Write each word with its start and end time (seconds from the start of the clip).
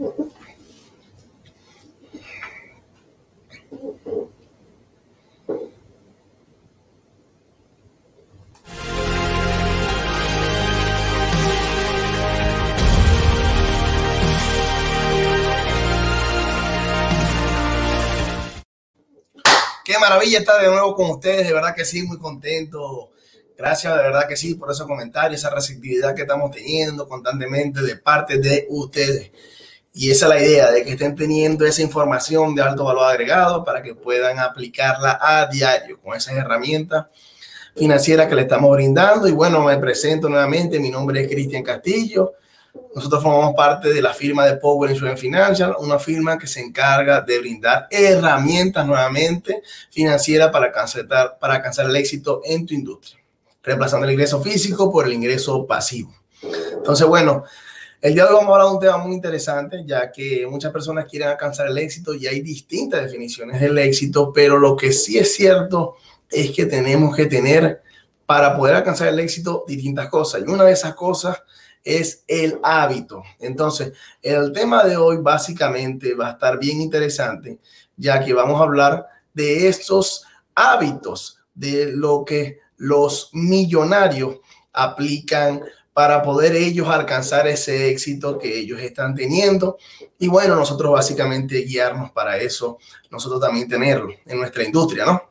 Qué 0.00 0.06
maravilla 19.98 20.38
estar 20.38 20.62
de 20.62 20.68
nuevo 20.68 20.94
con 20.94 21.10
ustedes, 21.10 21.46
de 21.46 21.52
verdad 21.52 21.74
que 21.74 21.84
sí, 21.84 22.02
muy 22.04 22.16
contento. 22.18 23.10
Gracias, 23.58 23.94
de 23.94 24.02
verdad 24.02 24.26
que 24.26 24.38
sí, 24.38 24.54
por 24.54 24.70
esos 24.70 24.86
comentarios, 24.86 25.42
esa 25.42 25.54
receptividad 25.54 26.14
que 26.14 26.22
estamos 26.22 26.52
teniendo 26.52 27.06
constantemente 27.06 27.82
de 27.82 27.96
parte 27.96 28.38
de 28.38 28.66
ustedes. 28.70 29.30
Y 29.92 30.10
esa 30.10 30.26
es 30.26 30.30
la 30.30 30.40
idea, 30.40 30.70
de 30.70 30.84
que 30.84 30.92
estén 30.92 31.16
teniendo 31.16 31.66
esa 31.66 31.82
información 31.82 32.54
de 32.54 32.62
alto 32.62 32.84
valor 32.84 33.10
agregado 33.10 33.64
para 33.64 33.82
que 33.82 33.94
puedan 33.94 34.38
aplicarla 34.38 35.18
a 35.20 35.46
diario 35.46 36.00
con 36.00 36.16
esas 36.16 36.34
herramientas 36.34 37.06
financieras 37.76 38.28
que 38.28 38.36
le 38.36 38.42
estamos 38.42 38.70
brindando. 38.70 39.26
Y 39.26 39.32
bueno, 39.32 39.64
me 39.64 39.76
presento 39.78 40.28
nuevamente, 40.28 40.78
mi 40.78 40.90
nombre 40.90 41.22
es 41.22 41.28
Cristian 41.28 41.64
Castillo. 41.64 42.34
Nosotros 42.94 43.22
formamos 43.22 43.54
parte 43.54 43.92
de 43.92 44.00
la 44.00 44.14
firma 44.14 44.46
de 44.46 44.56
Power 44.56 44.90
Insurance 44.90 45.20
Financial, 45.20 45.74
una 45.80 45.98
firma 45.98 46.38
que 46.38 46.46
se 46.46 46.60
encarga 46.60 47.20
de 47.20 47.38
brindar 47.40 47.88
herramientas 47.90 48.86
nuevamente 48.86 49.62
financieras 49.90 50.50
para 50.50 50.66
alcanzar, 50.66 51.06
para 51.40 51.54
alcanzar 51.54 51.86
el 51.86 51.96
éxito 51.96 52.42
en 52.44 52.66
tu 52.66 52.74
industria, 52.74 53.20
reemplazando 53.62 54.06
el 54.06 54.12
ingreso 54.12 54.40
físico 54.40 54.90
por 54.90 55.06
el 55.06 55.12
ingreso 55.12 55.66
pasivo. 55.66 56.14
Entonces, 56.74 57.06
bueno, 57.06 57.44
el 58.00 58.14
día 58.14 58.24
de 58.24 58.30
hoy 58.30 58.36
vamos 58.36 58.50
a 58.50 58.54
hablar 58.54 58.68
de 58.68 58.74
un 58.74 58.80
tema 58.80 58.98
muy 58.98 59.14
interesante, 59.14 59.82
ya 59.84 60.10
que 60.10 60.46
muchas 60.48 60.72
personas 60.72 61.04
quieren 61.04 61.28
alcanzar 61.28 61.66
el 61.66 61.76
éxito 61.76 62.14
y 62.14 62.26
hay 62.26 62.40
distintas 62.40 63.02
definiciones 63.02 63.60
del 63.60 63.76
éxito, 63.76 64.32
pero 64.32 64.58
lo 64.58 64.74
que 64.74 64.92
sí 64.92 65.18
es 65.18 65.34
cierto 65.34 65.96
es 66.30 66.50
que 66.52 66.64
tenemos 66.64 67.14
que 67.14 67.26
tener 67.26 67.82
para 68.24 68.56
poder 68.56 68.76
alcanzar 68.76 69.08
el 69.08 69.18
éxito 69.20 69.64
distintas 69.68 70.08
cosas. 70.08 70.40
Y 70.40 70.50
una 70.50 70.64
de 70.64 70.72
esas 70.72 70.94
cosas 70.94 71.42
es 71.84 72.24
el 72.26 72.58
hábito. 72.62 73.22
Entonces, 73.38 73.92
el 74.22 74.52
tema 74.52 74.82
de 74.84 74.96
hoy 74.96 75.18
básicamente 75.18 76.14
va 76.14 76.28
a 76.28 76.32
estar 76.32 76.58
bien 76.58 76.80
interesante, 76.80 77.58
ya 77.96 78.24
que 78.24 78.32
vamos 78.32 78.60
a 78.60 78.64
hablar 78.64 79.06
de 79.34 79.68
estos 79.68 80.24
hábitos, 80.54 81.38
de 81.54 81.92
lo 81.92 82.24
que 82.24 82.60
los 82.78 83.28
millonarios 83.34 84.36
aplican 84.72 85.60
para 86.00 86.22
poder 86.22 86.56
ellos 86.56 86.88
alcanzar 86.88 87.46
ese 87.46 87.90
éxito 87.90 88.38
que 88.38 88.60
ellos 88.60 88.80
están 88.80 89.14
teniendo. 89.14 89.76
Y 90.18 90.28
bueno, 90.28 90.56
nosotros 90.56 90.92
básicamente 90.92 91.58
guiarnos 91.58 92.10
para 92.12 92.38
eso, 92.38 92.78
nosotros 93.10 93.38
también 93.38 93.68
tenerlo 93.68 94.08
en 94.24 94.38
nuestra 94.38 94.64
industria, 94.64 95.04
¿no? 95.04 95.30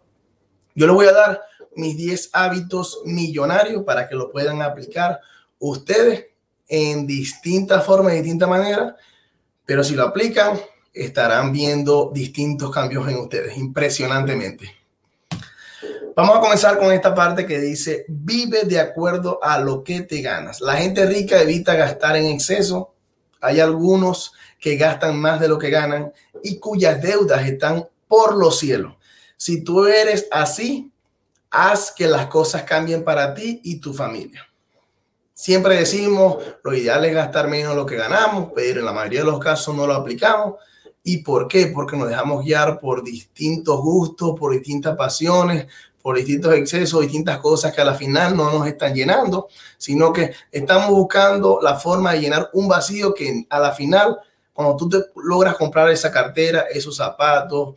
Yo 0.76 0.86
les 0.86 0.96
voy 0.96 1.08
a 1.08 1.12
dar 1.12 1.42
mis 1.76 1.98
10 1.98 2.30
hábitos 2.34 3.02
millonarios 3.06 3.84
para 3.84 4.08
que 4.08 4.14
lo 4.14 4.32
puedan 4.32 4.62
aplicar 4.62 5.20
ustedes 5.58 6.28
en 6.68 7.08
distintas 7.08 7.84
formas, 7.84 8.14
de 8.14 8.22
distintas 8.22 8.50
maneras, 8.50 8.94
pero 9.66 9.84
si 9.84 9.96
lo 9.96 10.04
aplican, 10.04 10.62
estarán 10.94 11.52
viendo 11.52 12.12
distintos 12.14 12.70
cambios 12.70 13.08
en 13.08 13.18
ustedes, 13.18 13.58
impresionantemente. 13.58 14.79
Vamos 16.20 16.36
a 16.36 16.42
comenzar 16.42 16.78
con 16.78 16.92
esta 16.92 17.16
parte 17.16 17.46
que 17.46 17.60
dice, 17.60 18.04
vive 18.10 18.66
de 18.66 18.78
acuerdo 18.78 19.40
a 19.42 19.58
lo 19.58 19.86
que 19.86 20.02
te 20.02 20.22
ganas. 20.22 20.60
La 20.60 20.76
gente 20.76 21.06
rica 21.06 21.42
evita 21.42 21.76
gastar 21.76 22.18
en 22.18 22.26
exceso. 22.26 22.94
Hay 23.40 23.62
algunos 23.62 24.34
que 24.60 24.76
gastan 24.76 25.18
más 25.18 25.40
de 25.40 25.48
lo 25.48 25.58
que 25.58 25.70
ganan 25.70 26.12
y 26.44 26.60
cuyas 26.60 27.02
deudas 27.02 27.48
están 27.48 27.88
por 28.10 28.36
los 28.36 28.60
cielos. 28.60 28.96
Si 29.38 29.64
tú 29.64 29.86
eres 29.86 30.28
así, 30.30 30.92
haz 31.52 31.94
que 31.94 32.06
las 32.06 32.26
cosas 32.26 32.64
cambien 32.64 33.06
para 33.06 33.34
ti 33.34 33.62
y 33.64 33.80
tu 33.80 33.94
familia. 33.94 34.46
Siempre 35.34 35.78
decimos, 35.78 36.44
lo 36.66 36.74
ideal 36.74 37.06
es 37.06 37.14
gastar 37.14 37.48
menos 37.48 37.78
lo 37.78 37.86
que 37.86 37.96
ganamos, 37.96 38.52
pero 38.54 38.82
en 38.82 38.86
la 38.86 38.92
mayoría 38.92 39.22
de 39.22 39.28
los 39.28 39.40
casos 39.40 39.74
no 39.74 39.88
lo 39.88 39.94
aplicamos. 39.94 40.56
¿Y 41.02 41.20
por 41.20 41.48
qué? 41.48 41.68
Porque 41.68 41.96
nos 41.96 42.10
dejamos 42.10 42.44
guiar 42.44 42.78
por 42.78 43.04
distintos 43.04 43.80
gustos, 43.80 44.38
por 44.38 44.52
distintas 44.52 44.98
pasiones, 44.98 45.68
por 46.10 46.18
distintos 46.18 46.56
excesos, 46.56 47.02
distintas 47.02 47.38
cosas 47.38 47.72
que 47.72 47.82
a 47.82 47.86
la 47.86 47.94
final 47.94 48.36
no 48.36 48.52
nos 48.52 48.66
están 48.66 48.96
llenando, 48.96 49.48
sino 49.78 50.12
que 50.12 50.34
estamos 50.52 50.90
buscando 50.90 51.60
la 51.62 51.76
forma 51.76 52.14
de 52.14 52.22
llenar 52.22 52.50
un 52.54 52.68
vacío 52.68 53.14
que 53.14 53.46
a 53.48 53.60
la 53.60 53.74
final, 53.74 54.18
cuando 54.52 54.76
tú 54.76 54.90
te 54.90 54.98
logras 55.18 55.56
comprar 55.56 55.88
esa 55.92 56.12
cartera, 56.12 56.62
esos 56.62 56.96
zapatos, 56.96 57.76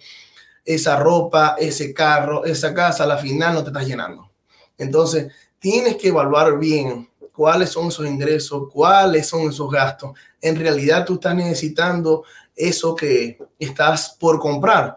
esa 0.65 0.97
ropa, 0.97 1.57
ese 1.59 1.93
carro, 1.93 2.47
esa 2.47 2.73
casa, 2.73 3.05
a 3.05 3.07
la 3.07 3.19
final 3.19 3.53
no 3.53 3.63
te 3.63 3.69
estás 3.69 3.87
llenando. 3.87 4.31
Entonces, 4.79 5.31
tienes 5.59 5.97
que 5.97 6.09
evaluar 6.09 6.59
bien 6.59 7.11
cuáles 7.35 7.69
son 7.69 7.89
esos 7.89 8.07
ingresos, 8.07 8.63
cuáles 8.73 9.27
son 9.27 9.51
esos 9.51 9.71
gastos. 9.71 10.13
En 10.41 10.57
realidad 10.57 11.05
tú 11.05 11.17
estás 11.17 11.35
necesitando 11.35 12.25
eso 12.57 12.97
que 12.97 13.39
estás 13.59 14.17
por 14.19 14.41
comprar. 14.41 14.97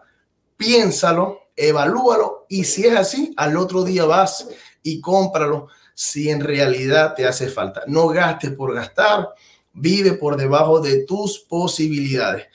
Piénsalo, 0.56 1.44
evalúalo 1.56 2.46
y 2.50 2.64
si 2.64 2.86
es 2.86 2.96
así, 2.96 3.34
al 3.38 3.58
otro 3.58 3.84
día 3.84 4.06
vas 4.06 4.48
y 4.84 5.00
cómpralo 5.02 5.68
si 5.94 6.30
en 6.30 6.42
realidad 6.42 7.16
te 7.16 7.26
hace 7.26 7.48
falta. 7.48 7.84
No 7.88 8.08
gastes 8.08 8.52
por 8.52 8.74
gastar, 8.74 9.30
vive 9.74 10.14
por 10.14 10.38
debajo 10.38 10.80
de 10.80 11.06
tus 11.06 11.40
posibilidades. 11.40 12.48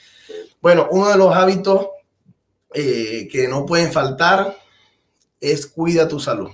Bueno, 0.61 0.88
uno 0.91 1.09
de 1.09 1.16
los 1.16 1.34
hábitos 1.34 1.88
eh, 2.75 3.28
que 3.31 3.49
no 3.49 3.65
pueden 3.65 3.91
faltar 3.91 4.56
es 5.41 5.67
cuida 5.67 6.06
tu 6.06 6.21
salud. 6.21 6.50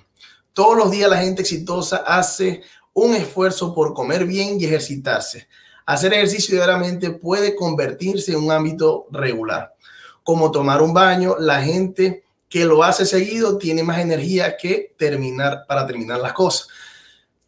Todos 0.52 0.76
los 0.76 0.90
días 0.90 1.10
la 1.10 1.18
gente 1.18 1.42
exitosa 1.42 1.98
hace 2.06 2.62
un 2.94 3.14
esfuerzo 3.14 3.74
por 3.74 3.92
comer 3.92 4.24
bien 4.24 4.58
y 4.58 4.64
ejercitarse. 4.64 5.48
Hacer 5.84 6.14
ejercicio 6.14 6.54
diariamente 6.54 7.10
puede 7.10 7.54
convertirse 7.54 8.32
en 8.32 8.38
un 8.38 8.50
ámbito 8.50 9.06
regular. 9.10 9.74
Como 10.22 10.50
tomar 10.50 10.80
un 10.82 10.94
baño, 10.94 11.36
la 11.38 11.62
gente 11.62 12.24
que 12.56 12.64
lo 12.64 12.82
hace 12.82 13.04
seguido 13.04 13.58
tiene 13.58 13.82
más 13.82 13.98
energía 13.98 14.56
que 14.56 14.94
terminar 14.96 15.66
para 15.68 15.86
terminar 15.86 16.18
las 16.20 16.32
cosas. 16.32 16.68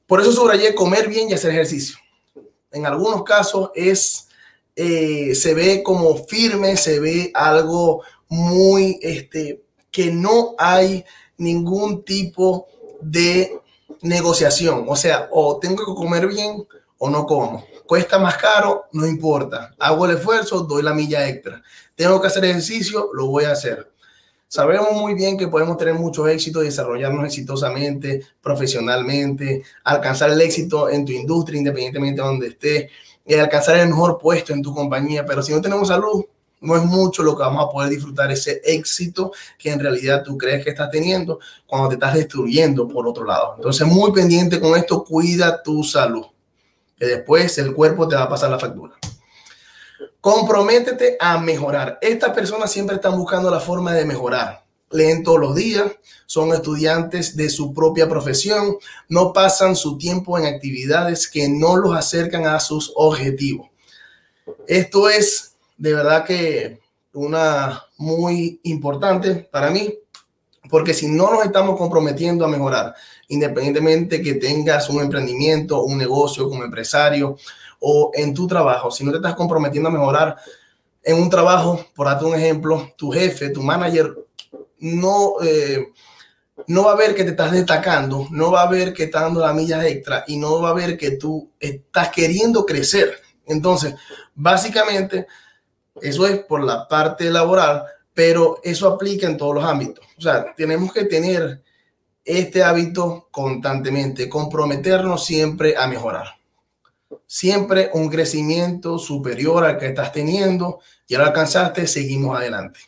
Por 0.07 0.21
eso 0.21 0.31
subrayé 0.33 0.75
comer 0.75 1.09
bien 1.09 1.31
y 1.31 1.33
hacer 1.33 1.51
ejercicio. 1.51 1.97
En 2.71 2.85
algunos 2.85 3.25
casos 3.25 3.71
es 3.75 4.29
eh, 4.77 5.35
se 5.35 5.55
ve 5.55 5.83
como 5.83 6.15
firme, 6.27 6.77
se 6.77 7.01
ve 7.01 7.31
algo 7.33 8.03
muy 8.29 8.99
este 9.01 9.63
que 9.91 10.13
no 10.13 10.55
hay 10.59 11.07
ningún 11.39 12.05
tipo 12.05 12.67
de 13.01 13.63
negociación. 14.03 14.85
O 14.89 14.95
sea, 14.95 15.31
o 15.33 15.59
tengo 15.59 15.87
que 15.87 15.95
comer 15.99 16.27
bien 16.27 16.69
o 16.99 17.09
no 17.09 17.25
como. 17.25 17.65
Cuesta 17.87 18.19
más 18.19 18.37
caro, 18.37 18.85
no 18.93 19.07
importa. 19.07 19.75
Hago 19.79 20.05
el 20.05 20.19
esfuerzo, 20.19 20.65
doy 20.65 20.83
la 20.83 20.93
milla 20.93 21.27
extra. 21.27 21.63
Tengo 21.95 22.21
que 22.21 22.27
hacer 22.27 22.45
ejercicio, 22.45 23.09
lo 23.15 23.29
voy 23.29 23.45
a 23.45 23.53
hacer. 23.53 23.91
Sabemos 24.51 24.93
muy 24.93 25.13
bien 25.13 25.37
que 25.37 25.47
podemos 25.47 25.77
tener 25.77 25.93
muchos 25.93 26.27
éxitos, 26.27 26.63
desarrollarnos 26.63 27.27
exitosamente, 27.27 28.23
profesionalmente, 28.41 29.63
alcanzar 29.85 30.31
el 30.31 30.41
éxito 30.41 30.89
en 30.89 31.05
tu 31.05 31.13
industria, 31.13 31.59
independientemente 31.59 32.23
de 32.23 32.27
donde 32.27 32.47
estés, 32.49 32.91
y 33.27 33.35
alcanzar 33.35 33.77
el 33.77 33.89
mejor 33.89 34.17
puesto 34.19 34.55
en 34.55 34.63
tu 34.63 34.75
compañía. 34.75 35.27
Pero 35.27 35.43
si 35.43 35.53
no 35.53 35.61
tenemos 35.61 35.89
salud, 35.89 36.25
no 36.63 36.77
es 36.77 36.83
mucho 36.83 37.23
lo 37.23 37.37
que 37.37 37.43
vamos 37.43 37.63
a 37.63 37.71
poder 37.71 37.91
disfrutar 37.91 38.33
ese 38.33 38.63
éxito 38.65 39.33
que 39.59 39.71
en 39.71 39.81
realidad 39.81 40.23
tú 40.25 40.39
crees 40.39 40.65
que 40.65 40.71
estás 40.71 40.91
teniendo 40.91 41.39
cuando 41.67 41.91
te 41.91 41.97
estás 41.97 42.15
destruyendo 42.15 42.89
por 42.89 43.07
otro 43.07 43.27
lado. 43.27 43.53
Entonces, 43.57 43.87
muy 43.87 44.13
pendiente 44.13 44.59
con 44.59 44.79
esto, 44.79 45.05
cuida 45.05 45.63
tu 45.63 45.85
salud, 45.85 46.25
que 46.97 47.05
después 47.05 47.59
el 47.59 47.75
cuerpo 47.75 48.09
te 48.09 48.17
va 48.17 48.23
a 48.23 48.29
pasar 48.31 48.51
la 48.51 48.59
factura. 48.59 48.95
Comprométete 50.31 51.17
a 51.19 51.38
mejorar. 51.38 51.99
Estas 52.03 52.35
personas 52.35 52.70
siempre 52.70 52.97
están 52.97 53.17
buscando 53.17 53.50
la 53.50 53.61
forma 53.61 53.94
de 53.94 54.05
mejorar. 54.05 54.62
Leen 54.91 55.23
todos 55.23 55.41
los 55.41 55.55
días, 55.55 55.91
son 56.26 56.53
estudiantes 56.53 57.35
de 57.35 57.49
su 57.49 57.73
propia 57.73 58.11
profesión, 58.11 58.76
no 59.08 59.32
pasan 59.32 59.75
su 59.75 59.97
tiempo 59.97 60.38
en 60.38 60.44
actividades 60.44 61.31
que 61.31 61.49
no 61.49 61.76
los 61.76 61.97
acercan 61.97 62.44
a 62.44 62.61
sus 62.61 62.93
objetivos. 62.94 63.70
Esto 64.67 65.08
es 65.08 65.55
de 65.79 65.94
verdad 65.94 66.26
que 66.26 66.79
una 67.14 67.85
muy 67.97 68.61
importante 68.64 69.49
para 69.50 69.70
mí, 69.70 69.94
porque 70.69 70.93
si 70.93 71.08
no 71.08 71.32
nos 71.32 71.47
estamos 71.47 71.79
comprometiendo 71.79 72.44
a 72.44 72.49
mejorar, 72.49 72.94
independientemente 73.29 74.20
que 74.20 74.35
tengas 74.35 74.91
un 74.91 75.00
emprendimiento, 75.00 75.85
un 75.85 75.97
negocio 75.97 76.50
como 76.50 76.64
empresario 76.64 77.38
o 77.81 78.11
en 78.15 78.35
tu 78.35 78.47
trabajo, 78.47 78.91
si 78.91 79.05
no 79.05 79.11
te 79.11 79.19
estás 79.19 79.35
comprometiendo 79.35 79.89
a 79.89 79.93
mejorar 79.93 80.37
en 81.03 81.23
un 81.23 81.31
trabajo, 81.31 81.87
por 81.95 82.07
darte 82.07 82.25
un 82.25 82.35
ejemplo, 82.35 82.93
tu 82.97 83.11
jefe, 83.11 83.51
tu 83.51 83.63
manager, 83.63 84.15
no, 84.81 85.35
eh, 85.43 85.93
no 86.67 86.85
va 86.85 86.93
a 86.93 86.97
ver 86.97 87.15
que 87.15 87.25
te 87.25 87.31
estás 87.31 87.53
destacando, 87.53 88.27
no 88.31 88.51
va 88.51 88.63
a 88.63 88.71
ver 88.71 88.93
que 88.93 89.05
estás 89.05 89.23
dando 89.23 89.41
la 89.41 89.53
milla 89.53 89.87
extra 89.87 90.25
y 90.27 90.37
no 90.37 90.61
va 90.61 90.71
a 90.71 90.75
ver 90.75 90.97
que 90.99 91.13
tú 91.13 91.51
estás 91.59 92.11
queriendo 92.11 92.67
crecer. 92.67 93.21
Entonces, 93.47 93.95
Básicamente, 94.41 95.27
eso 96.01 96.25
es 96.29 96.39
por 96.45 96.63
la 96.63 96.87
parte 96.87 97.29
laboral, 97.29 97.83
pero 98.15 98.61
eso 98.63 98.87
aplica 98.87 99.27
en 99.27 99.37
todos 99.37 99.57
los 99.57 99.65
ámbitos. 99.65 100.07
O 100.17 100.21
sea, 100.21 100.55
tenemos 100.57 100.93
que 100.93 101.07
tener 101.07 101.61
este 102.25 102.63
hábito 102.63 103.27
constantemente, 103.33 104.29
comprometernos 104.29 105.27
siempre 105.27 105.77
a 105.77 105.89
mejorar. 105.89 106.38
Siempre 107.26 107.90
un 107.94 108.08
crecimiento 108.08 108.99
superior 108.99 109.64
al 109.64 109.78
que 109.78 109.87
estás 109.87 110.12
teniendo, 110.12 110.81
ya 111.06 111.19
lo 111.19 111.25
alcanzaste, 111.25 111.87
seguimos 111.87 112.37
adelante. 112.37 112.81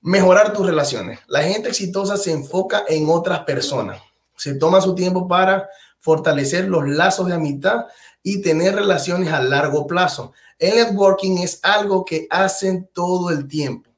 Mejorar 0.00 0.52
tus 0.52 0.66
relaciones. 0.66 1.20
La 1.28 1.42
gente 1.42 1.68
exitosa 1.68 2.16
se 2.16 2.32
enfoca 2.32 2.84
en 2.88 3.08
otras 3.08 3.40
personas. 3.40 4.02
Se 4.36 4.54
toma 4.54 4.80
su 4.80 4.94
tiempo 4.94 5.26
para 5.26 5.68
fortalecer 5.98 6.68
los 6.68 6.86
lazos 6.86 7.28
de 7.28 7.34
amistad 7.34 7.86
y 8.22 8.42
tener 8.42 8.74
relaciones 8.74 9.32
a 9.32 9.42
largo 9.42 9.86
plazo. 9.86 10.32
El 10.58 10.76
networking 10.76 11.38
es 11.38 11.60
algo 11.62 12.04
que 12.04 12.26
hacen 12.28 12.88
todo 12.92 13.30
el 13.30 13.48
tiempo. 13.48 13.90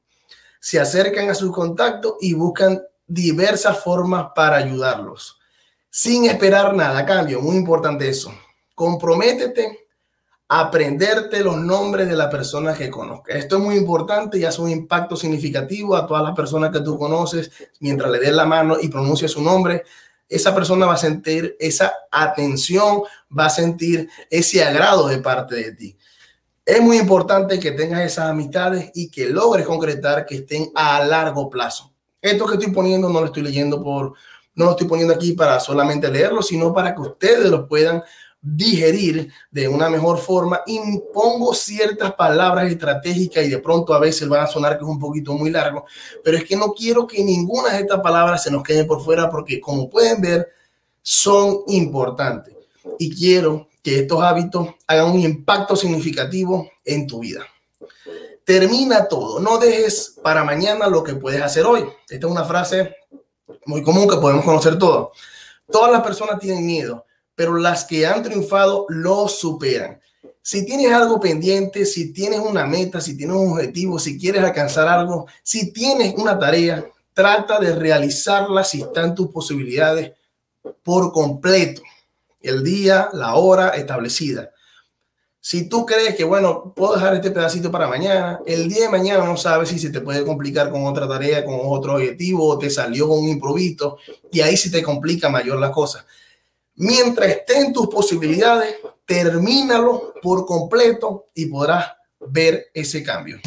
Se 0.59 0.79
acercan 0.79 1.29
a 1.29 1.35
sus 1.35 1.51
contactos 1.51 2.15
y 2.21 2.33
buscan 2.33 2.81
diversas 3.05 3.79
formas 3.79 4.27
para 4.35 4.57
ayudarlos, 4.57 5.39
sin 5.89 6.25
esperar 6.25 6.73
nada 6.75 7.05
cambio. 7.05 7.41
Muy 7.41 7.55
importante 7.55 8.07
eso. 8.07 8.33
Comprométete 8.77 9.87
a 10.49 10.59
aprenderte 10.59 11.43
los 11.43 11.57
nombres 11.57 12.07
de 12.07 12.15
la 12.15 12.29
persona 12.29 12.75
que 12.75 12.91
conozcas. 12.91 13.37
Esto 13.37 13.57
es 13.57 13.63
muy 13.63 13.75
importante 13.75 14.37
y 14.37 14.45
hace 14.45 14.61
un 14.61 14.69
impacto 14.69 15.15
significativo 15.15 15.95
a 15.95 16.05
todas 16.05 16.21
las 16.21 16.35
personas 16.35 16.71
que 16.71 16.81
tú 16.81 16.95
conoces. 16.95 17.49
Mientras 17.79 18.11
le 18.11 18.19
des 18.19 18.33
la 18.33 18.45
mano 18.45 18.77
y 18.79 18.87
pronuncie 18.89 19.27
su 19.27 19.41
nombre, 19.41 19.81
esa 20.29 20.53
persona 20.53 20.85
va 20.85 20.93
a 20.93 20.97
sentir 20.97 21.57
esa 21.59 21.91
atención, 22.11 23.01
va 23.35 23.47
a 23.47 23.49
sentir 23.49 24.09
ese 24.29 24.63
agrado 24.63 25.07
de 25.07 25.17
parte 25.17 25.55
de 25.55 25.71
ti. 25.71 25.97
Es 26.63 26.79
muy 26.79 26.99
importante 26.99 27.59
que 27.59 27.71
tengas 27.71 28.01
esas 28.01 28.29
amistades 28.29 28.91
y 28.93 29.09
que 29.09 29.27
logres 29.27 29.65
concretar 29.65 30.23
que 30.27 30.35
estén 30.35 30.69
a 30.75 31.03
largo 31.03 31.49
plazo. 31.49 31.95
Esto 32.21 32.45
que 32.45 32.53
estoy 32.53 32.71
poniendo 32.71 33.09
no 33.09 33.21
lo 33.21 33.25
estoy 33.25 33.41
leyendo 33.41 33.81
por, 33.81 34.13
no 34.53 34.65
lo 34.65 34.71
estoy 34.71 34.85
poniendo 34.85 35.15
aquí 35.15 35.33
para 35.33 35.59
solamente 35.59 36.11
leerlo, 36.11 36.43
sino 36.43 36.71
para 36.71 36.93
que 36.93 37.01
ustedes 37.01 37.49
lo 37.49 37.67
puedan 37.67 38.03
digerir 38.41 39.31
de 39.51 39.67
una 39.67 39.89
mejor 39.89 40.19
forma. 40.19 40.61
Impongo 40.67 41.53
ciertas 41.53 42.13
palabras 42.13 42.71
estratégicas 42.71 43.45
y 43.45 43.49
de 43.49 43.59
pronto 43.59 43.93
a 43.93 43.99
veces 43.99 44.27
van 44.27 44.43
a 44.43 44.47
sonar 44.47 44.77
que 44.77 44.83
es 44.83 44.89
un 44.89 44.99
poquito 44.99 45.33
muy 45.33 45.49
largo, 45.49 45.85
pero 46.23 46.37
es 46.37 46.43
que 46.43 46.55
no 46.55 46.73
quiero 46.73 47.07
que 47.07 47.23
ninguna 47.23 47.73
de 47.73 47.81
estas 47.81 47.99
palabras 48.01 48.43
se 48.43 48.51
nos 48.51 48.63
quede 48.63 48.85
por 48.85 49.03
fuera 49.03 49.29
porque 49.29 49.59
como 49.59 49.89
pueden 49.89 50.21
ver, 50.21 50.47
son 51.01 51.63
importantes. 51.67 52.53
Y 52.99 53.15
quiero 53.15 53.69
que 53.81 53.99
estos 53.99 54.21
hábitos 54.21 54.67
hagan 54.87 55.11
un 55.11 55.21
impacto 55.21 55.75
significativo 55.75 56.69
en 56.83 57.07
tu 57.07 57.19
vida. 57.19 57.45
Termina 58.43 59.07
todo, 59.07 59.39
no 59.39 59.57
dejes 59.57 60.17
para 60.23 60.43
mañana 60.43 60.87
lo 60.87 61.03
que 61.03 61.15
puedes 61.15 61.41
hacer 61.41 61.65
hoy. 61.65 61.85
Esta 62.09 62.27
es 62.27 62.31
una 62.31 62.45
frase 62.45 62.95
muy 63.65 63.83
común 63.83 64.07
que 64.07 64.17
podemos 64.17 64.45
conocer 64.45 64.77
todos. 64.77 65.09
Todas 65.69 65.91
las 65.91 66.01
personas 66.01 66.39
tienen 66.39 66.65
miedo, 66.65 67.05
pero 67.37 67.55
las 67.55 67.85
que 67.85 68.07
han 68.07 68.23
triunfado 68.23 68.87
lo 68.89 69.27
superan. 69.27 70.01
Si 70.41 70.65
tienes 70.65 70.91
algo 70.91 71.19
pendiente, 71.19 71.85
si 71.85 72.11
tienes 72.11 72.39
una 72.39 72.65
meta, 72.65 72.99
si 72.99 73.15
tienes 73.15 73.35
un 73.35 73.51
objetivo, 73.51 73.99
si 73.99 74.17
quieres 74.17 74.43
alcanzar 74.43 74.87
algo, 74.87 75.27
si 75.43 75.71
tienes 75.71 76.15
una 76.17 76.39
tarea, 76.39 76.83
trata 77.13 77.59
de 77.59 77.75
realizarla 77.75 78.63
si 78.63 78.81
están 78.81 79.13
tus 79.13 79.27
posibilidades 79.27 80.13
por 80.81 81.11
completo 81.11 81.83
el 82.41 82.63
día, 82.63 83.09
la 83.13 83.35
hora 83.35 83.69
establecida. 83.69 84.49
Si 85.39 85.69
tú 85.69 85.85
crees 85.85 86.15
que, 86.15 86.23
bueno, 86.23 86.73
puedo 86.75 86.95
dejar 86.95 87.13
este 87.13 87.29
pedacito 87.29 87.69
para 87.69 87.87
mañana, 87.87 88.39
el 88.47 88.67
día 88.67 88.85
de 88.85 88.89
mañana 88.89 89.25
no 89.25 89.37
sabes 89.37 89.69
si 89.69 89.77
se 89.77 89.91
te 89.91 90.01
puede 90.01 90.25
complicar 90.25 90.71
con 90.71 90.87
otra 90.87 91.07
tarea, 91.07 91.45
con 91.45 91.59
otro 91.61 91.93
objetivo, 91.97 92.47
o 92.47 92.57
te 92.57 92.71
salió 92.71 93.07
un 93.07 93.29
improviso, 93.29 93.99
y 94.31 94.41
ahí 94.41 94.57
sí 94.57 94.71
te 94.71 94.81
complica 94.81 95.29
mayor 95.29 95.59
la 95.59 95.71
cosa. 95.71 96.03
Mientras 96.77 97.29
estén 97.29 97.73
tus 97.73 97.87
posibilidades, 97.87 98.75
termínalo 99.05 100.13
por 100.21 100.45
completo 100.45 101.29
y 101.33 101.47
podrás 101.47 101.91
ver 102.19 102.69
ese 102.73 103.03
cambio. 103.03 103.39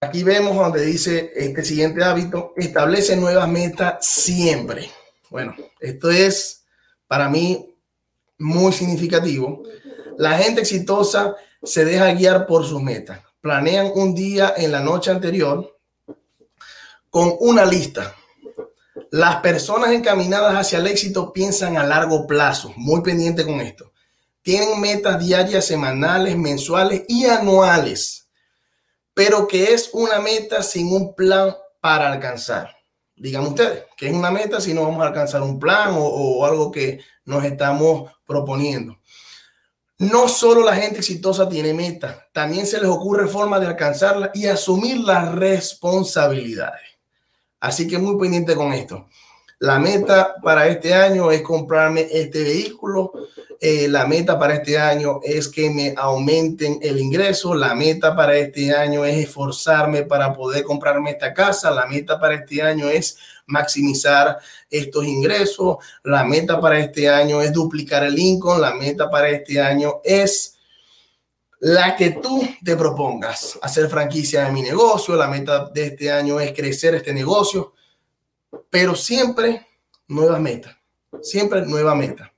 Aquí 0.00 0.22
vemos 0.22 0.56
donde 0.56 0.82
dice 0.82 1.30
este 1.36 1.62
siguiente 1.62 2.02
hábito, 2.02 2.54
establece 2.56 3.16
nuevas 3.16 3.46
metas 3.48 4.06
siempre. 4.06 4.90
Bueno, 5.28 5.54
esto 5.78 6.10
es 6.10 6.64
para 7.06 7.28
mí 7.28 7.76
muy 8.38 8.72
significativo. 8.72 9.62
La 10.16 10.38
gente 10.38 10.62
exitosa 10.62 11.36
se 11.62 11.84
deja 11.84 12.14
guiar 12.14 12.46
por 12.46 12.64
sus 12.64 12.82
metas. 12.82 13.20
Planean 13.42 13.92
un 13.94 14.14
día 14.14 14.54
en 14.56 14.72
la 14.72 14.80
noche 14.80 15.10
anterior 15.10 15.78
con 17.10 17.34
una 17.40 17.66
lista. 17.66 18.16
Las 19.10 19.36
personas 19.36 19.92
encaminadas 19.92 20.54
hacia 20.54 20.78
el 20.78 20.86
éxito 20.86 21.32
piensan 21.32 21.76
a 21.76 21.84
largo 21.84 22.26
plazo, 22.26 22.72
muy 22.76 23.02
pendiente 23.02 23.44
con 23.44 23.60
esto. 23.60 23.92
Tienen 24.42 24.80
metas 24.80 25.18
diarias, 25.18 25.66
semanales, 25.66 26.36
mensuales 26.36 27.02
y 27.08 27.26
anuales, 27.26 28.28
pero 29.14 29.46
que 29.46 29.74
es 29.74 29.90
una 29.92 30.18
meta 30.18 30.62
sin 30.62 30.92
un 30.92 31.14
plan 31.14 31.54
para 31.80 32.12
alcanzar 32.12 32.80
digan 33.20 33.46
ustedes, 33.46 33.84
que 33.96 34.08
es 34.08 34.14
una 34.14 34.30
meta 34.30 34.60
si 34.60 34.72
no 34.72 34.82
vamos 34.82 35.02
a 35.02 35.08
alcanzar 35.08 35.42
un 35.42 35.58
plan 35.58 35.90
o, 35.92 36.44
algo 36.44 36.72
que 36.72 37.00
nos 37.26 37.44
estamos 37.44 38.10
proponiendo. 38.26 38.96
No 39.98 40.28
solo 40.28 40.64
la 40.64 40.74
gente 40.74 40.98
exitosa 40.98 41.46
tiene 41.46 41.74
meta, 41.74 42.28
también 42.32 42.66
se 42.66 42.80
les 42.80 42.88
ocurre 42.88 43.28
formas 43.28 43.60
de 43.60 43.66
alcanzarla 43.66 44.30
y 44.32 44.46
asumir 44.46 44.98
las 45.00 45.34
responsabilidades. 45.34 46.80
Así 47.60 47.86
que 47.86 47.98
muy 47.98 48.18
pendiente 48.18 48.54
con 48.54 48.72
esto. 48.72 49.06
La 49.58 49.78
meta 49.78 50.36
para 50.42 50.68
este 50.68 50.94
año 50.94 51.30
es 51.30 51.42
comprarme 51.42 52.08
este 52.10 52.42
vehículo. 52.42 53.12
Eh, 53.60 53.88
la 53.88 54.06
meta 54.06 54.38
para 54.38 54.54
este 54.54 54.78
año 54.78 55.20
es 55.22 55.48
que 55.48 55.68
me 55.68 55.92
aumenten 55.98 56.78
el 56.80 56.98
ingreso. 56.98 57.54
La 57.54 57.74
meta 57.74 58.16
para 58.16 58.38
este 58.38 58.74
año 58.74 59.04
es 59.04 59.18
esforzarme 59.18 60.04
para 60.04 60.32
poder 60.32 60.64
comprarme 60.64 61.10
esta 61.10 61.34
casa. 61.34 61.70
La 61.70 61.84
meta 61.84 62.18
para 62.18 62.36
este 62.36 62.62
año 62.62 62.88
es 62.88 63.18
maximizar 63.44 64.38
estos 64.70 65.04
ingresos. 65.04 65.76
La 66.04 66.24
meta 66.24 66.58
para 66.58 66.78
este 66.78 67.10
año 67.10 67.42
es 67.42 67.52
duplicar 67.52 68.02
el 68.04 68.18
income. 68.18 68.62
La 68.62 68.72
meta 68.72 69.10
para 69.10 69.28
este 69.28 69.60
año 69.60 70.00
es 70.02 70.56
la 71.60 71.96
que 71.96 72.10
tú 72.10 72.42
te 72.64 72.76
propongas. 72.76 73.58
Hacer 73.62 73.88
franquicia 73.88 74.44
de 74.44 74.52
mi 74.52 74.62
negocio. 74.62 75.14
La 75.14 75.28
meta 75.28 75.68
de 75.70 75.86
este 75.86 76.10
año 76.10 76.40
es 76.40 76.52
crecer 76.52 76.94
este 76.94 77.12
negocio 77.14 77.74
pero 78.68 78.94
siempre 78.94 79.66
nueva 80.08 80.38
meta, 80.38 80.80
siempre 81.20 81.62
nueva 81.62 81.94
meta. 81.94 82.32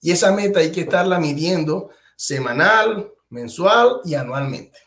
Y 0.00 0.12
esa 0.12 0.32
meta 0.32 0.60
hay 0.60 0.72
que 0.72 0.82
estarla 0.82 1.18
midiendo 1.18 1.90
semanal, 2.16 3.12
mensual 3.28 4.00
y 4.04 4.14
anualmente. 4.14 4.78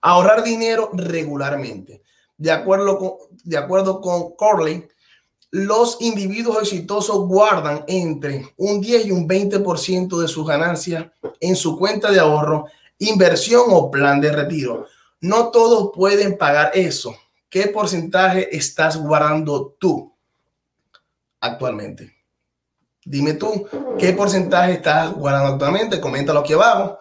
Ahorrar 0.00 0.42
dinero 0.42 0.90
regularmente. 0.94 2.02
De 2.36 2.50
acuerdo 2.50 2.98
con, 2.98 3.12
de 3.44 3.56
acuerdo 3.56 4.00
con 4.00 4.34
Corley, 4.36 4.88
los 5.64 5.98
individuos 6.00 6.58
exitosos 6.62 7.26
guardan 7.26 7.84
entre 7.86 8.52
un 8.56 8.80
10 8.80 9.06
y 9.06 9.10
un 9.10 9.28
20% 9.28 10.20
de 10.20 10.28
sus 10.28 10.46
ganancias 10.46 11.06
en 11.40 11.56
su 11.56 11.78
cuenta 11.78 12.10
de 12.10 12.20
ahorro, 12.20 12.66
inversión 12.98 13.64
o 13.68 13.90
plan 13.90 14.20
de 14.20 14.32
retiro. 14.32 14.86
No 15.20 15.50
todos 15.50 15.90
pueden 15.94 16.36
pagar 16.36 16.72
eso 16.74 17.14
¿qué 17.56 17.68
porcentaje 17.68 18.54
estás 18.54 18.98
guardando 18.98 19.76
tú 19.78 20.14
actualmente? 21.40 22.14
Dime 23.02 23.32
tú, 23.32 23.66
¿qué 23.98 24.12
porcentaje 24.12 24.72
estás 24.72 25.12
guardando 25.14 25.52
actualmente? 25.52 25.98
Coméntalo 25.98 26.40
aquí 26.40 26.52
abajo 26.52 26.98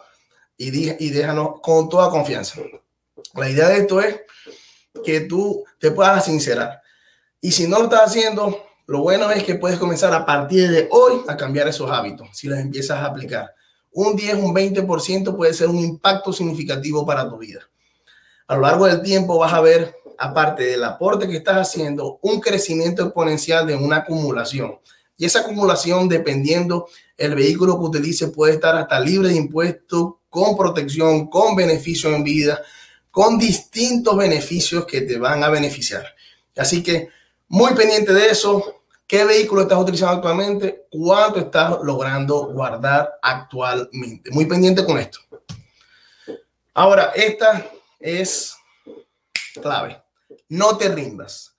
y, 0.56 0.68
y 1.04 1.10
déjanos 1.10 1.60
con 1.62 1.90
toda 1.90 2.10
confianza. 2.10 2.62
La 3.34 3.50
idea 3.50 3.68
de 3.68 3.80
esto 3.80 4.00
es 4.00 4.22
que 5.04 5.22
tú 5.22 5.66
te 5.80 5.92
puedas 5.92 6.24
sincerar. 6.24 6.82
Y 7.46 7.52
si 7.52 7.68
no 7.68 7.78
lo 7.78 7.84
estás 7.84 8.08
haciendo, 8.08 8.66
lo 8.88 9.02
bueno 9.02 9.30
es 9.30 9.44
que 9.44 9.54
puedes 9.54 9.78
comenzar 9.78 10.12
a 10.16 10.25
partir 10.25 10.68
de 10.68 10.88
hoy 10.90 11.22
a 11.28 11.38
cambiar 11.38 11.68
esos 11.68 11.92
hábitos, 11.92 12.28
si 12.34 12.48
los 12.48 12.58
empiezas 12.58 12.98
a 12.98 13.06
aplicar. 13.06 13.54
Un 13.92 14.16
10, 14.16 14.38
un 14.38 14.52
20% 14.52 15.36
puede 15.36 15.54
ser 15.54 15.68
un 15.68 15.78
impacto 15.78 16.34
significativo 16.34 17.06
para 17.06 17.30
tu 17.30 17.38
vida. 17.38 17.60
A 18.48 18.56
lo 18.56 18.62
largo 18.62 18.88
del 18.88 19.04
tiempo 19.04 19.38
vas 19.38 19.54
a 19.54 19.62
ver 19.62 19.96
aparte 20.18 20.64
del 20.64 20.84
aporte 20.84 21.28
que 21.28 21.38
estás 21.38 21.58
haciendo, 21.58 22.18
un 22.24 22.40
crecimiento 22.40 23.04
exponencial 23.04 23.68
de 23.68 23.75
una 23.75 23.98
acumulación. 23.98 24.80
Y 25.16 25.25
esa 25.25 25.42
acumulación, 25.42 26.10
dependiendo 26.10 26.88
el 27.16 27.36
vehículo 27.36 27.78
que 27.78 27.86
utilice, 27.86 28.30
puede 28.30 28.54
estar 28.54 28.75
hasta 28.75 29.00
libre 29.00 29.30
de 29.30 29.36
impuestos, 29.36 30.14
con 30.32 30.58
protección, 30.58 31.28
con 31.28 31.56
beneficio 31.56 32.10
en 32.10 32.24
vida, 32.24 32.60
con 33.12 33.38
distintos 33.38 34.18
beneficios 34.18 34.88
que 34.88 35.02
te 35.02 35.20
van 35.20 35.44
a 35.44 35.50
beneficiar. 35.50 36.08
Así 36.58 36.82
que 36.82 37.14
muy 37.48 37.74
pendiente 37.74 38.14
de 38.14 38.30
eso, 38.30 38.75
¿Qué 39.08 39.24
vehículo 39.24 39.62
estás 39.62 39.78
utilizando 39.78 40.16
actualmente? 40.16 40.88
¿Cuánto 40.90 41.40
estás 41.40 41.78
logrando 41.84 42.48
guardar 42.48 43.20
actualmente? 43.22 44.32
Muy 44.32 44.46
pendiente 44.48 44.84
con 44.84 44.98
esto. 44.98 45.20
Ahora, 46.74 47.12
esta 47.16 47.70
es 48.00 48.56
clave. 49.62 50.02
No 50.50 50.75
te 50.78 50.90
rindas. 50.90 51.56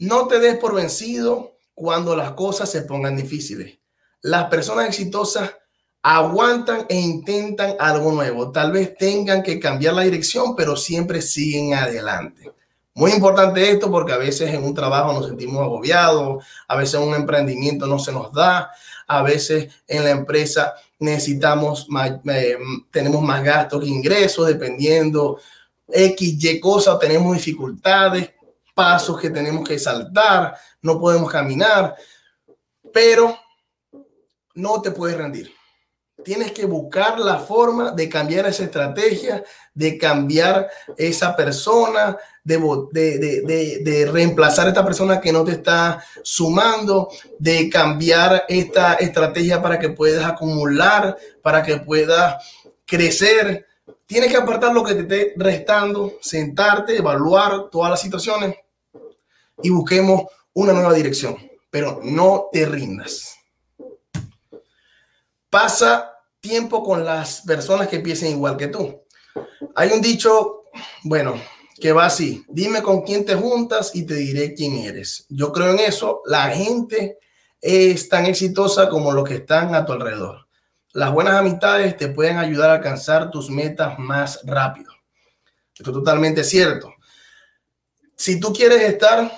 No 0.00 0.26
te 0.26 0.40
des 0.40 0.58
por 0.58 0.74
vencido 0.74 1.56
cuando 1.72 2.16
las 2.16 2.32
cosas 2.32 2.68
se 2.68 2.82
pongan 2.82 3.16
difíciles. 3.16 3.78
Las 4.22 4.46
personas 4.46 4.88
exitosas 4.88 5.54
aguantan 6.02 6.84
e 6.88 6.96
intentan 6.96 7.76
algo 7.78 8.10
nuevo. 8.10 8.50
Tal 8.50 8.72
vez 8.72 8.96
tengan 8.96 9.44
que 9.44 9.60
cambiar 9.60 9.94
la 9.94 10.02
dirección, 10.02 10.56
pero 10.56 10.76
siempre 10.76 11.22
siguen 11.22 11.74
adelante. 11.74 12.55
Muy 12.96 13.12
importante 13.12 13.70
esto 13.70 13.90
porque 13.90 14.14
a 14.14 14.16
veces 14.16 14.54
en 14.54 14.64
un 14.64 14.72
trabajo 14.72 15.12
nos 15.12 15.26
sentimos 15.26 15.60
agobiados, 15.60 16.42
a 16.66 16.76
veces 16.76 16.98
un 16.98 17.14
emprendimiento 17.14 17.86
no 17.86 17.98
se 17.98 18.10
nos 18.10 18.32
da, 18.32 18.70
a 19.06 19.22
veces 19.22 19.70
en 19.86 20.02
la 20.02 20.12
empresa 20.12 20.74
necesitamos 20.98 21.90
más, 21.90 22.12
eh, 22.24 22.56
tenemos 22.90 23.20
más 23.20 23.44
gastos 23.44 23.82
que 23.82 23.88
ingresos 23.88 24.46
dependiendo 24.46 25.38
X, 25.86 26.42
Y 26.42 26.58
cosas, 26.58 26.98
tenemos 26.98 27.34
dificultades, 27.34 28.30
pasos 28.74 29.20
que 29.20 29.28
tenemos 29.28 29.68
que 29.68 29.78
saltar, 29.78 30.56
no 30.80 30.98
podemos 30.98 31.30
caminar, 31.30 31.94
pero 32.94 33.36
no 34.54 34.80
te 34.80 34.90
puedes 34.90 35.18
rendir. 35.18 35.52
Tienes 36.26 36.50
que 36.50 36.66
buscar 36.66 37.20
la 37.20 37.38
forma 37.38 37.92
de 37.92 38.08
cambiar 38.08 38.46
esa 38.46 38.64
estrategia, 38.64 39.44
de 39.72 39.96
cambiar 39.96 40.68
esa 40.96 41.36
persona, 41.36 42.16
de, 42.42 44.10
reemplazar 44.10 44.66
a 44.66 44.70
esta 44.70 44.84
persona 44.84 45.20
que 45.20 45.32
no 45.32 45.44
te 45.44 45.52
está 45.52 46.02
sumando, 46.24 47.10
de 47.38 47.70
cambiar 47.70 48.44
esta 48.48 48.94
estrategia 48.94 49.62
para 49.62 49.78
que 49.78 49.90
puedas 49.90 50.24
acumular, 50.24 51.16
para 51.42 51.62
que 51.62 51.76
puedas 51.76 52.44
crecer. 52.84 53.64
Tienes 54.04 54.28
que 54.28 54.38
apartar 54.38 54.74
lo 54.74 54.82
que 54.82 54.94
te 54.94 55.02
esté 55.02 55.34
restando, 55.36 56.14
sentarte, 56.20 56.96
evaluar 56.96 57.70
todas 57.70 57.92
las 57.92 58.00
situaciones 58.00 58.56
y 59.62 59.70
busquemos 59.70 60.24
una 60.54 60.72
nueva 60.72 60.92
dirección, 60.92 61.36
pero 61.70 62.00
no 62.02 62.48
te 62.50 62.66
rindas. 62.66 63.36
Pasa 65.48 66.14
tiempo 66.46 66.84
con 66.84 67.04
las 67.04 67.40
personas 67.42 67.88
que 67.88 68.00
piensen 68.00 68.30
igual 68.30 68.56
que 68.56 68.68
tú. 68.68 69.02
Hay 69.74 69.90
un 69.90 70.00
dicho, 70.00 70.64
bueno, 71.02 71.34
que 71.80 71.92
va 71.92 72.06
así, 72.06 72.44
dime 72.48 72.82
con 72.82 73.02
quién 73.02 73.24
te 73.24 73.34
juntas 73.34 73.90
y 73.94 74.04
te 74.06 74.14
diré 74.14 74.54
quién 74.54 74.76
eres. 74.76 75.26
Yo 75.28 75.52
creo 75.52 75.72
en 75.72 75.80
eso, 75.80 76.22
la 76.24 76.50
gente 76.50 77.18
es 77.60 78.08
tan 78.08 78.26
exitosa 78.26 78.88
como 78.88 79.12
los 79.12 79.28
que 79.28 79.36
están 79.36 79.74
a 79.74 79.84
tu 79.84 79.92
alrededor. 79.92 80.46
Las 80.92 81.12
buenas 81.12 81.34
amistades 81.34 81.96
te 81.96 82.08
pueden 82.08 82.38
ayudar 82.38 82.70
a 82.70 82.74
alcanzar 82.74 83.30
tus 83.30 83.50
metas 83.50 83.98
más 83.98 84.40
rápido. 84.44 84.92
Esto 85.74 85.90
es 85.90 85.96
totalmente 85.96 86.44
cierto. 86.44 86.94
Si 88.14 88.40
tú 88.40 88.52
quieres 88.52 88.82
estar 88.82 89.30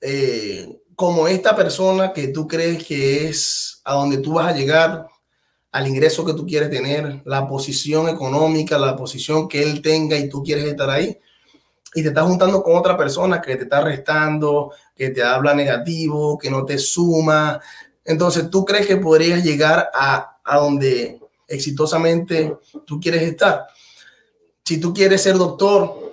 eh, 0.00 0.68
como 0.94 1.28
esta 1.28 1.54
persona 1.54 2.12
que 2.12 2.28
tú 2.28 2.46
crees 2.46 2.84
que 2.84 3.28
es 3.28 3.80
a 3.84 3.94
donde 3.94 4.18
tú 4.18 4.34
vas 4.34 4.52
a 4.52 4.56
llegar, 4.56 5.06
al 5.72 5.86
ingreso 5.86 6.24
que 6.24 6.32
tú 6.32 6.46
quieres 6.46 6.70
tener, 6.70 7.22
la 7.24 7.46
posición 7.46 8.08
económica, 8.08 8.78
la 8.78 8.96
posición 8.96 9.48
que 9.48 9.62
él 9.62 9.82
tenga 9.82 10.16
y 10.16 10.28
tú 10.28 10.42
quieres 10.42 10.64
estar 10.64 10.88
ahí, 10.88 11.18
y 11.94 12.02
te 12.02 12.08
estás 12.08 12.24
juntando 12.24 12.62
con 12.62 12.76
otra 12.76 12.96
persona 12.96 13.40
que 13.40 13.56
te 13.56 13.64
está 13.64 13.80
restando, 13.80 14.72
que 14.94 15.10
te 15.10 15.22
habla 15.22 15.54
negativo, 15.54 16.36
que 16.38 16.50
no 16.50 16.64
te 16.64 16.78
suma, 16.78 17.60
entonces 18.04 18.48
tú 18.50 18.64
crees 18.64 18.86
que 18.86 18.96
podrías 18.96 19.42
llegar 19.42 19.90
a, 19.92 20.38
a 20.44 20.58
donde 20.58 21.20
exitosamente 21.48 22.56
tú 22.84 23.00
quieres 23.00 23.22
estar. 23.22 23.66
Si 24.64 24.78
tú 24.80 24.94
quieres 24.94 25.22
ser 25.22 25.36
doctor 25.36 26.12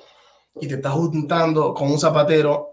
y 0.60 0.68
te 0.68 0.76
estás 0.76 0.94
juntando 0.94 1.74
con 1.74 1.92
un 1.92 2.00
zapatero, 2.00 2.70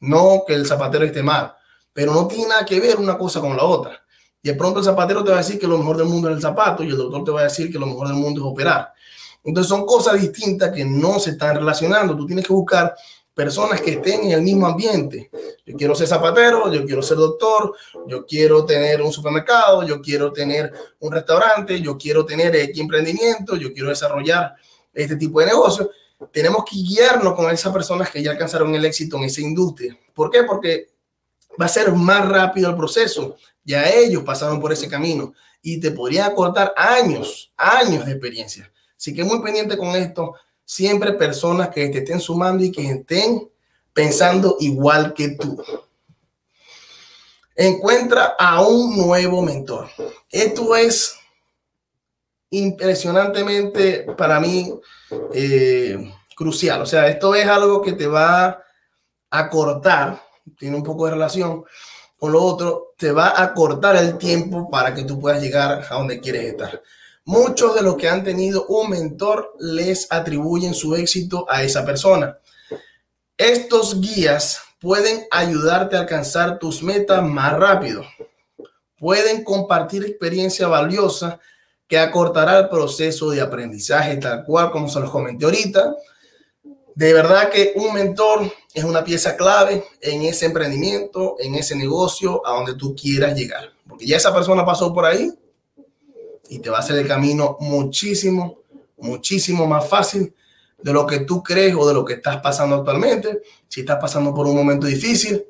no 0.00 0.42
que 0.46 0.54
el 0.54 0.66
zapatero 0.66 1.04
esté 1.04 1.22
mal, 1.22 1.54
pero 1.92 2.12
no 2.12 2.26
tiene 2.26 2.48
nada 2.48 2.64
que 2.64 2.80
ver 2.80 2.98
una 2.98 3.16
cosa 3.16 3.40
con 3.40 3.56
la 3.56 3.64
otra. 3.64 4.05
De 4.46 4.54
pronto 4.54 4.78
el 4.78 4.84
zapatero 4.84 5.24
te 5.24 5.30
va 5.30 5.38
a 5.38 5.40
decir 5.40 5.58
que 5.58 5.66
lo 5.66 5.76
mejor 5.76 5.96
del 5.96 6.06
mundo 6.06 6.28
es 6.28 6.36
el 6.36 6.40
zapato 6.40 6.84
y 6.84 6.88
el 6.88 6.96
doctor 6.96 7.24
te 7.24 7.30
va 7.32 7.40
a 7.40 7.44
decir 7.44 7.68
que 7.72 7.80
lo 7.80 7.86
mejor 7.86 8.06
del 8.06 8.16
mundo 8.16 8.40
es 8.40 8.46
operar. 8.46 8.92
Entonces 9.42 9.68
son 9.68 9.84
cosas 9.84 10.20
distintas 10.20 10.70
que 10.70 10.84
no 10.84 11.18
se 11.18 11.30
están 11.30 11.56
relacionando. 11.56 12.16
Tú 12.16 12.26
tienes 12.26 12.46
que 12.46 12.52
buscar 12.52 12.94
personas 13.34 13.80
que 13.80 13.94
estén 13.94 14.22
en 14.26 14.30
el 14.30 14.42
mismo 14.42 14.68
ambiente. 14.68 15.30
Yo 15.66 15.76
quiero 15.76 15.96
ser 15.96 16.06
zapatero, 16.06 16.72
yo 16.72 16.84
quiero 16.84 17.02
ser 17.02 17.16
doctor, 17.16 17.74
yo 18.06 18.24
quiero 18.24 18.64
tener 18.64 19.02
un 19.02 19.12
supermercado, 19.12 19.82
yo 19.82 20.00
quiero 20.00 20.32
tener 20.32 20.72
un 21.00 21.10
restaurante, 21.10 21.80
yo 21.80 21.98
quiero 21.98 22.24
tener 22.24 22.54
X 22.54 22.78
emprendimiento, 22.78 23.56
yo 23.56 23.72
quiero 23.72 23.88
desarrollar 23.88 24.54
este 24.94 25.16
tipo 25.16 25.40
de 25.40 25.46
negocio. 25.46 25.90
Tenemos 26.30 26.64
que 26.64 26.76
guiarnos 26.76 27.34
con 27.34 27.50
esas 27.50 27.72
personas 27.72 28.10
que 28.10 28.22
ya 28.22 28.30
alcanzaron 28.30 28.72
el 28.76 28.84
éxito 28.84 29.16
en 29.16 29.24
esa 29.24 29.40
industria. 29.40 29.98
¿Por 30.14 30.30
qué? 30.30 30.44
Porque 30.44 30.90
va 31.60 31.66
a 31.66 31.68
ser 31.68 31.92
más 31.92 32.28
rápido 32.28 32.70
el 32.70 32.76
proceso. 32.76 33.36
Ya 33.66 33.90
ellos 33.90 34.22
pasaron 34.22 34.60
por 34.60 34.72
ese 34.72 34.88
camino 34.88 35.34
y 35.60 35.80
te 35.80 35.90
podrían 35.90 36.30
acortar 36.30 36.72
años, 36.76 37.52
años 37.56 38.06
de 38.06 38.12
experiencia. 38.12 38.72
Así 38.96 39.12
que 39.12 39.24
muy 39.24 39.42
pendiente 39.42 39.76
con 39.76 39.88
esto. 39.96 40.34
Siempre 40.64 41.12
personas 41.12 41.70
que 41.70 41.88
te 41.88 41.98
estén 41.98 42.20
sumando 42.20 42.62
y 42.62 42.70
que 42.70 42.88
estén 42.88 43.50
pensando 43.92 44.56
igual 44.60 45.12
que 45.12 45.30
tú. 45.30 45.60
Encuentra 47.56 48.36
a 48.38 48.62
un 48.62 48.96
nuevo 48.96 49.42
mentor. 49.42 49.88
Esto 50.30 50.76
es 50.76 51.16
impresionantemente 52.50 54.06
para 54.16 54.38
mí 54.38 54.72
eh, 55.34 56.12
crucial. 56.36 56.82
O 56.82 56.86
sea, 56.86 57.08
esto 57.08 57.34
es 57.34 57.46
algo 57.46 57.82
que 57.82 57.94
te 57.94 58.06
va 58.06 58.62
a 59.30 59.50
cortar, 59.50 60.22
tiene 60.56 60.76
un 60.76 60.84
poco 60.84 61.06
de 61.06 61.12
relación 61.12 61.64
con 62.18 62.32
lo 62.32 62.42
otro, 62.42 62.94
te 62.96 63.12
va 63.12 63.40
a 63.40 63.52
cortar 63.52 63.96
el 63.96 64.16
tiempo 64.18 64.70
para 64.70 64.94
que 64.94 65.04
tú 65.04 65.20
puedas 65.20 65.40
llegar 65.40 65.86
a 65.88 65.94
donde 65.94 66.20
quieres 66.20 66.44
estar. 66.44 66.82
Muchos 67.24 67.74
de 67.74 67.82
los 67.82 67.96
que 67.96 68.08
han 68.08 68.22
tenido 68.22 68.66
un 68.66 68.90
mentor 68.90 69.54
les 69.58 70.06
atribuyen 70.10 70.74
su 70.74 70.94
éxito 70.94 71.44
a 71.48 71.62
esa 71.62 71.84
persona. 71.84 72.38
Estos 73.36 74.00
guías 74.00 74.60
pueden 74.80 75.26
ayudarte 75.30 75.96
a 75.96 76.00
alcanzar 76.00 76.58
tus 76.58 76.82
metas 76.82 77.22
más 77.22 77.52
rápido. 77.54 78.04
Pueden 78.98 79.44
compartir 79.44 80.04
experiencia 80.04 80.68
valiosa 80.68 81.40
que 81.88 81.98
acortará 81.98 82.58
el 82.60 82.68
proceso 82.68 83.30
de 83.30 83.40
aprendizaje, 83.40 84.16
tal 84.16 84.44
cual 84.44 84.70
como 84.70 84.88
se 84.88 85.00
los 85.00 85.10
comenté 85.10 85.44
ahorita. 85.44 85.94
De 86.94 87.12
verdad 87.12 87.50
que 87.50 87.72
un 87.76 87.92
mentor 87.92 88.50
es 88.76 88.84
una 88.84 89.02
pieza 89.02 89.38
clave 89.38 89.82
en 90.02 90.24
ese 90.24 90.44
emprendimiento, 90.44 91.36
en 91.38 91.54
ese 91.54 91.74
negocio, 91.74 92.46
a 92.46 92.52
donde 92.52 92.74
tú 92.74 92.94
quieras 92.94 93.34
llegar. 93.34 93.72
Porque 93.88 94.04
ya 94.04 94.18
esa 94.18 94.34
persona 94.34 94.66
pasó 94.66 94.92
por 94.92 95.06
ahí 95.06 95.32
y 96.50 96.58
te 96.58 96.68
va 96.68 96.76
a 96.76 96.80
hacer 96.80 96.98
el 96.98 97.08
camino 97.08 97.56
muchísimo, 97.58 98.58
muchísimo 98.98 99.66
más 99.66 99.88
fácil 99.88 100.34
de 100.76 100.92
lo 100.92 101.06
que 101.06 101.20
tú 101.20 101.42
crees 101.42 101.74
o 101.74 101.88
de 101.88 101.94
lo 101.94 102.04
que 102.04 102.12
estás 102.14 102.42
pasando 102.42 102.76
actualmente. 102.76 103.40
Si 103.66 103.80
estás 103.80 103.96
pasando 103.98 104.34
por 104.34 104.46
un 104.46 104.54
momento 104.54 104.86
difícil, 104.86 105.42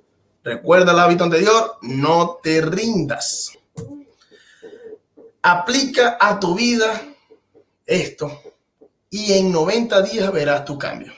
recuerda 0.45 0.93
el 0.93 1.01
hábito 1.01 1.25
anterior, 1.25 1.79
no 1.83 2.39
te 2.41 2.61
rindas. 2.61 3.59
Aplica 5.43 6.17
a 6.21 6.39
tu 6.39 6.55
vida 6.55 7.03
esto 7.85 8.41
y 9.11 9.33
en 9.33 9.51
90 9.51 10.01
días 10.03 10.33
verás 10.33 10.65
tu 10.65 10.79
cambio. 10.79 11.13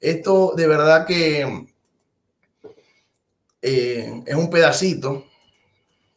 Esto 0.00 0.54
de 0.56 0.66
verdad 0.66 1.06
que 1.06 1.66
eh, 3.62 4.22
es 4.26 4.34
un 4.34 4.48
pedacito 4.48 5.24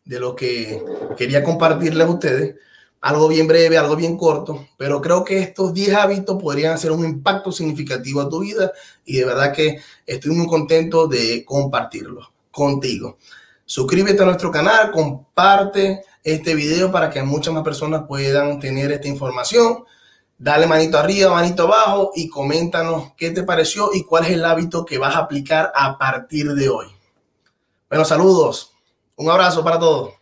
de 0.06 0.20
lo 0.20 0.36
que 0.36 0.82
quería 1.18 1.44
compartirles 1.44 2.08
a 2.08 2.12
ustedes. 2.12 2.56
Algo 3.02 3.28
bien 3.28 3.48
breve, 3.48 3.78
algo 3.78 3.98
bien 3.98 4.16
corto, 4.16 4.66
pero 4.78 5.02
creo 5.02 5.25
que 5.25 5.40
estos 5.40 5.74
10 5.74 5.94
hábitos 5.94 6.42
podrían 6.42 6.74
hacer 6.74 6.90
un 6.92 7.04
impacto 7.04 7.52
significativo 7.52 8.22
a 8.22 8.30
tu 8.30 8.40
vida 8.40 8.72
y 9.04 9.18
de 9.18 9.25
verdad 9.25 9.52
que 9.52 9.80
estoy 10.08 10.32
muy 10.32 10.48
contento 10.48 11.08
de 11.08 11.44
compartirlo 11.44 12.32
contigo. 12.50 13.18
Suscríbete 13.66 14.24
a 14.24 14.25
nuestro 14.25 14.52
canal, 14.52 14.92
comparte 14.92 16.04
este 16.24 16.56
video 16.56 16.94
para 16.94 17.10
que 17.10 17.22
muchas 17.24 17.54
más 17.54 17.63
personas 17.63 18.04
puedan 18.08 18.58
tener 18.60 18.94
esta 18.94 19.10
información. 19.10 19.84
Dale 20.38 20.68
manito 20.68 20.98
arriba, 20.98 21.32
manito 21.32 21.63
abajo 21.63 22.12
y 22.16 22.28
coméntanos 22.28 23.13
qué 23.16 23.32
te 23.32 23.44
pareció 23.44 23.90
y 23.94 24.04
cuál 24.04 24.25
es 24.25 24.32
el 24.32 24.46
hábito 24.46 24.86
que 24.86 24.98
vas 24.98 25.16
a 25.16 25.20
aplicar 25.20 25.72
a 25.75 25.98
partir 25.98 26.54
de 26.54 26.70
hoy. 26.70 26.88
Bueno, 27.90 28.04
saludos. 28.06 28.74
Un 29.16 29.30
abrazo 29.30 29.63
para 29.63 29.80
todos. 29.80 30.13